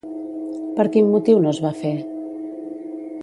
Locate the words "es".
1.53-1.59